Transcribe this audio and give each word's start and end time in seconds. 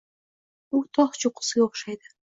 U 0.79 0.81
tog’ 0.99 1.19
cho’qqisiga 1.25 1.65
o’xshaydi. 1.69 2.17